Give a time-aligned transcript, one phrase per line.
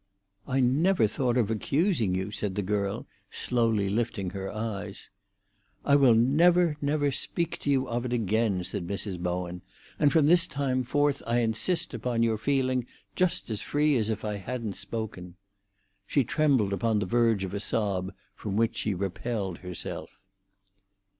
[0.47, 5.11] "I never thought of accusing you," said the girl, slowly lifting her eyes.
[5.85, 9.19] "I will never, never speak to you of it again," said Mrs.
[9.19, 9.61] Bowen,
[9.99, 14.25] "and from this time forth I insist upon your feeling just as free as if
[14.25, 15.35] I hadn't spoken."
[16.07, 20.17] She trembled upon the verge of a sob, from which she repelled herself.